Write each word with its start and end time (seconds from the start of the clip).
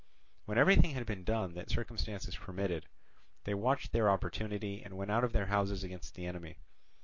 When 0.45 0.57
everything 0.57 0.95
had 0.95 1.05
been 1.05 1.23
done 1.23 1.53
that 1.53 1.69
circumstances 1.69 2.35
permitted, 2.35 2.87
they 3.43 3.53
watched 3.53 3.91
their 3.91 4.09
opportunity 4.09 4.81
and 4.83 4.97
went 4.97 5.11
out 5.11 5.23
of 5.23 5.31
their 5.31 5.45
houses 5.45 5.83
against 5.83 6.15
the 6.15 6.25
enemy. 6.25 6.57